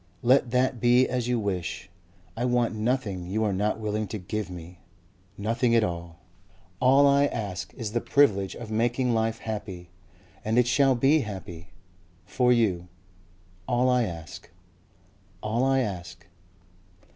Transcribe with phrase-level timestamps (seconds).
[0.23, 1.87] Let that be as you wish.
[2.35, 4.79] I want nothing you are not willing to give me,
[5.37, 6.17] nothing at all.
[6.79, 9.91] All I ask is the privilege of making life happy
[10.43, 11.67] and it shall be happy
[12.25, 12.87] for you....
[13.67, 14.49] All I ask.
[15.43, 16.25] All I ask.